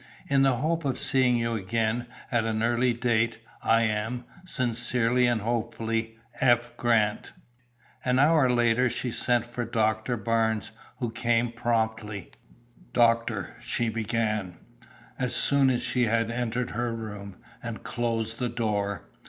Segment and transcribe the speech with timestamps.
[0.27, 5.41] In the hope of seeing you again, at an early date, I am, "Sincerely and
[5.41, 6.75] hopefully, "F.
[6.75, 7.33] Grant."
[8.03, 12.31] An hour later she sent for Doctor Barnes, who came promptly.
[12.93, 14.57] "Doctor," she began,
[15.19, 19.07] as soon as he had entered her room, and closed the door.